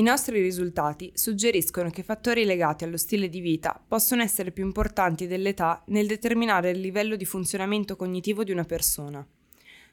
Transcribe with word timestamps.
I 0.00 0.02
nostri 0.02 0.40
risultati 0.40 1.12
suggeriscono 1.14 1.90
che 1.90 2.02
fattori 2.02 2.46
legati 2.46 2.84
allo 2.84 2.96
stile 2.96 3.28
di 3.28 3.40
vita 3.40 3.78
possono 3.86 4.22
essere 4.22 4.50
più 4.50 4.64
importanti 4.64 5.26
dell'età 5.26 5.82
nel 5.88 6.06
determinare 6.06 6.70
il 6.70 6.80
livello 6.80 7.16
di 7.16 7.26
funzionamento 7.26 7.96
cognitivo 7.96 8.42
di 8.42 8.50
una 8.50 8.64
persona. 8.64 9.22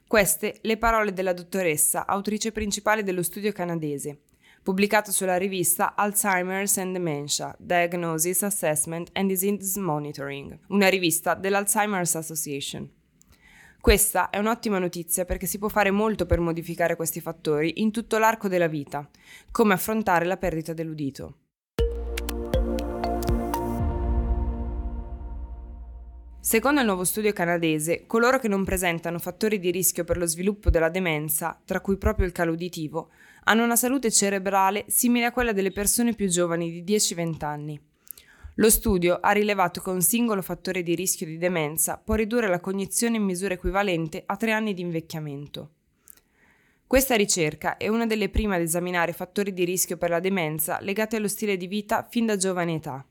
Queste 0.08 0.60
le 0.62 0.78
parole 0.78 1.12
della 1.12 1.34
dottoressa, 1.34 2.08
autrice 2.08 2.54
principale 2.54 3.04
dello 3.04 3.22
studio 3.22 3.52
canadese, 3.52 4.22
pubblicato 4.64 5.12
sulla 5.12 5.36
rivista 5.36 5.94
Alzheimer's 5.94 6.78
and 6.78 6.94
Dementia, 6.94 7.54
Diagnosis, 7.60 8.44
Assessment 8.44 9.10
and 9.12 9.28
Disease 9.28 9.78
Monitoring, 9.78 10.58
una 10.70 10.88
rivista 10.88 11.34
dell'Alzheimer's 11.34 12.16
Association. 12.16 12.90
Questa 13.88 14.30
è 14.30 14.38
un'ottima 14.38 14.80
notizia 14.80 15.24
perché 15.24 15.46
si 15.46 15.60
può 15.60 15.70
fare 15.70 15.92
molto 15.92 16.26
per 16.26 16.42
modificare 16.42 16.98
questi 16.98 17.22
fattori 17.22 17.80
in 17.80 17.92
tutto 17.92 18.18
l'arco 18.18 18.50
della 18.50 18.68
vita, 18.68 19.10
come 19.50 19.74
affrontare 19.74 20.26
la 20.26 20.36
perdita 20.36 20.74
dell'udito. 20.74 21.38
Secondo 26.42 26.82
il 26.82 26.86
nuovo 26.86 27.06
studio 27.06 27.32
canadese, 27.32 28.06
coloro 28.08 28.40
che 28.40 28.50
non 28.50 28.66
presentano 28.66 29.20
fattori 29.20 29.58
di 29.58 29.72
rischio 29.72 30.04
per 30.04 30.18
lo 30.18 30.26
sviluppo 30.26 30.70
della 30.70 30.90
demenza, 30.90 31.58
tra 31.64 31.80
cui 31.80 31.96
proprio 31.96 32.26
il 32.26 32.34
calo 32.34 32.52
uditivo, 32.52 33.12
hanno 33.46 33.64
una 33.64 33.78
salute 33.78 34.12
cerebrale 34.12 34.84
simile 34.90 35.28
a 35.28 35.32
quella 35.32 35.54
delle 35.54 35.72
persone 35.72 36.14
più 36.14 36.28
giovani 36.28 36.70
di 36.70 36.84
10-20 36.84 37.46
anni. 37.46 37.82
Lo 38.60 38.72
studio 38.72 39.20
ha 39.22 39.32
rilevato 39.34 39.82
che 39.82 39.90
un 39.92 40.02
singolo 40.02 40.42
fattore 40.42 40.82
di 40.82 40.96
rischio 40.96 41.28
di 41.28 41.38
demenza 41.38 42.02
può 42.04 42.16
ridurre 42.16 42.48
la 42.48 42.60
cognizione 42.60 43.18
in 43.18 43.24
misura 43.24 43.54
equivalente 43.54 44.24
a 44.26 44.36
tre 44.36 44.52
anni 44.52 44.74
di 44.74 44.82
invecchiamento. 44.82 45.74
Questa 46.88 47.16
ricerca 47.16 47.78
è 47.78 47.88
una 47.88 48.08
delle 48.08 48.30
prime 48.30 48.56
ad 48.56 48.64
esaminare 48.64 49.14
fattori 49.14 49.54
di 49.54 49.64
rischio 49.64 49.98
per 49.98 50.10
la 50.10 50.20
demenza 50.20 50.80
legati 50.82 51.16
allo 51.16 51.28
stile 51.28 51.56
di 51.56 51.68
vita 51.68 52.08
fin 52.10 52.26
da 52.26 52.36
giovane 52.36 52.74
età. 52.74 53.06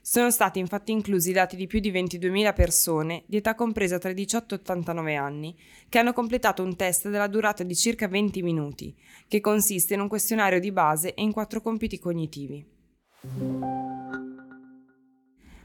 Sono 0.00 0.32
stati 0.32 0.58
infatti 0.58 0.90
inclusi 0.90 1.30
dati 1.30 1.54
di 1.54 1.68
più 1.68 1.78
di 1.78 1.92
22.000 1.92 2.52
persone 2.52 3.22
di 3.26 3.36
età 3.36 3.54
compresa 3.54 3.98
tra 3.98 4.10
i 4.10 4.14
18 4.14 4.56
e 4.56 4.58
89 4.58 5.14
anni 5.14 5.56
che 5.88 6.00
hanno 6.00 6.12
completato 6.12 6.64
un 6.64 6.74
test 6.74 7.08
della 7.08 7.28
durata 7.28 7.62
di 7.62 7.76
circa 7.76 8.08
20 8.08 8.42
minuti, 8.42 8.92
che 9.28 9.40
consiste 9.40 9.94
in 9.94 10.00
un 10.00 10.08
questionario 10.08 10.58
di 10.58 10.72
base 10.72 11.14
e 11.14 11.22
in 11.22 11.30
quattro 11.30 11.60
compiti 11.60 12.00
cognitivi. 12.00 12.66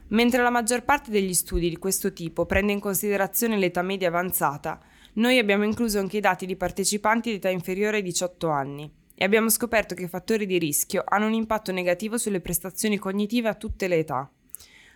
Mentre 0.08 0.42
la 0.42 0.50
maggior 0.50 0.84
parte 0.84 1.10
degli 1.10 1.34
studi 1.34 1.68
di 1.68 1.76
questo 1.76 2.12
tipo 2.12 2.46
prende 2.46 2.72
in 2.72 2.80
considerazione 2.80 3.58
l'età 3.58 3.82
media 3.82 4.08
avanzata, 4.08 4.80
noi 5.14 5.38
abbiamo 5.38 5.64
incluso 5.64 5.98
anche 5.98 6.18
i 6.18 6.20
dati 6.20 6.46
di 6.46 6.56
partecipanti 6.56 7.30
di 7.30 7.36
età 7.36 7.48
inferiore 7.50 7.98
ai 7.98 8.02
18 8.02 8.48
anni 8.48 8.90
e 9.14 9.24
abbiamo 9.24 9.50
scoperto 9.50 9.94
che 9.94 10.04
i 10.04 10.08
fattori 10.08 10.46
di 10.46 10.58
rischio 10.58 11.02
hanno 11.04 11.26
un 11.26 11.34
impatto 11.34 11.72
negativo 11.72 12.16
sulle 12.16 12.40
prestazioni 12.40 12.96
cognitive 12.98 13.48
a 13.48 13.54
tutte 13.54 13.88
le 13.88 13.96
età. 13.96 14.30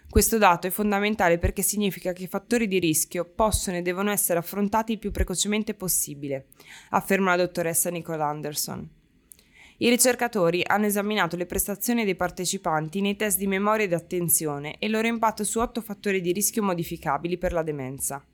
Questo 0.09 0.39
dato 0.39 0.67
è 0.67 0.71
fondamentale 0.71 1.39
perché 1.39 1.63
significa 1.63 2.13
che 2.13 2.23
i 2.23 2.29
fattori 2.29 2.69
di 2.69 2.79
rischio 2.79 3.25
possono 3.25 3.79
e 3.79 3.83
devono 3.83 4.11
essere 4.11 4.39
affrontati 4.39 4.93
il 4.93 4.99
più 4.99 5.11
precocemente 5.11 5.75
possibile, 5.75 6.47
afferma 6.91 7.35
la 7.35 7.45
dottoressa 7.45 7.91
Nicole 7.91 8.23
Anderson. 8.23 8.89
I 9.83 9.89
ricercatori 9.89 10.63
hanno 10.65 10.87
esaminato 10.87 11.35
le 11.35 11.45
prestazioni 11.45 12.05
dei 12.05 12.15
partecipanti 12.15 13.01
nei 13.01 13.17
test 13.17 13.37
di 13.37 13.49
memoria 13.49 13.85
ed 13.85 13.93
attenzione 13.93 14.77
e 14.79 14.87
il 14.87 14.93
loro 14.93 15.09
impatto 15.09 15.43
su 15.43 15.59
otto 15.59 15.81
fattori 15.81 16.21
di 16.21 16.31
rischio 16.31 16.63
modificabili 16.63 17.37
per 17.37 17.53
la 17.53 17.65
demenza 17.65 18.25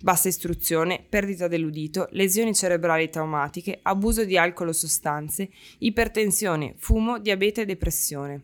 bassa 0.00 0.28
istruzione, 0.28 1.04
perdita 1.06 1.46
dell'udito, 1.46 2.08
lesioni 2.12 2.54
cerebrali 2.54 3.10
traumatiche, 3.10 3.80
abuso 3.82 4.24
di 4.24 4.38
alcol 4.38 4.68
o 4.68 4.72
sostanze, 4.72 5.50
ipertensione, 5.78 6.74
fumo, 6.78 7.18
diabete 7.18 7.62
e 7.62 7.66
depressione. 7.66 8.42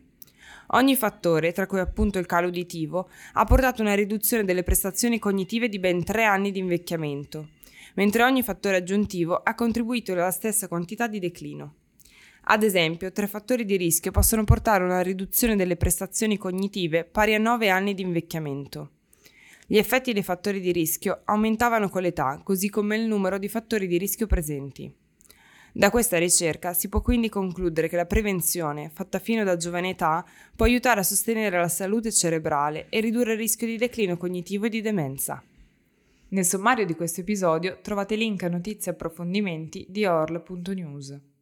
Ogni 0.71 0.95
fattore, 0.95 1.51
tra 1.51 1.65
cui 1.65 1.79
appunto 1.79 2.19
il 2.19 2.25
calo 2.25 2.49
uditivo, 2.49 3.09
ha 3.33 3.45
portato 3.45 3.81
a 3.81 3.85
una 3.85 3.95
riduzione 3.95 4.43
delle 4.43 4.63
prestazioni 4.63 5.17
cognitive 5.17 5.69
di 5.69 5.79
ben 5.79 6.03
tre 6.03 6.25
anni 6.25 6.51
di 6.51 6.59
invecchiamento, 6.59 7.47
mentre 7.95 8.21
ogni 8.21 8.43
fattore 8.43 8.75
aggiuntivo 8.75 9.35
ha 9.35 9.55
contribuito 9.55 10.11
alla 10.11 10.29
stessa 10.29 10.67
quantità 10.67 11.07
di 11.07 11.19
declino. 11.19 11.75
Ad 12.47 12.61
esempio, 12.61 13.11
tre 13.11 13.25
fattori 13.25 13.65
di 13.65 13.75
rischio 13.75 14.11
possono 14.11 14.43
portare 14.43 14.83
a 14.83 14.87
una 14.87 15.01
riduzione 15.01 15.55
delle 15.55 15.77
prestazioni 15.77 16.37
cognitive 16.37 17.03
pari 17.03 17.33
a 17.33 17.39
9 17.39 17.69
anni 17.69 17.95
di 17.95 18.03
invecchiamento. 18.03 18.91
Gli 19.65 19.77
effetti 19.77 20.13
dei 20.13 20.21
fattori 20.21 20.59
di 20.59 20.71
rischio 20.71 21.21
aumentavano 21.25 21.89
con 21.89 22.03
l'età, 22.03 22.39
così 22.43 22.69
come 22.69 22.97
il 22.97 23.07
numero 23.07 23.39
di 23.39 23.49
fattori 23.49 23.87
di 23.87 23.97
rischio 23.97 24.27
presenti. 24.27 24.93
Da 25.71 25.89
questa 25.89 26.19
ricerca 26.19 26.73
si 26.73 26.87
può 26.87 27.01
quindi 27.01 27.29
concludere 27.29 27.89
che 27.89 27.95
la 27.95 28.05
prevenzione, 28.05 28.91
fatta 28.93 29.17
fino 29.17 29.43
da 29.43 29.57
giovane 29.57 29.89
età, 29.89 30.23
può 30.55 30.67
aiutare 30.67 30.99
a 30.99 31.03
sostenere 31.03 31.57
la 31.57 31.67
salute 31.67 32.11
cerebrale 32.11 32.85
e 32.89 32.99
ridurre 32.99 33.33
il 33.33 33.39
rischio 33.39 33.65
di 33.65 33.77
declino 33.77 34.17
cognitivo 34.17 34.67
e 34.67 34.69
di 34.69 34.81
demenza. 34.81 35.43
Nel 36.29 36.45
sommario 36.45 36.85
di 36.85 36.93
questo 36.93 37.21
episodio 37.21 37.79
trovate 37.81 38.15
link 38.15 38.43
a 38.43 38.49
notizie 38.49 38.91
e 38.91 38.93
approfondimenti 38.93 39.87
di 39.89 40.05
orl.news. 40.05 41.33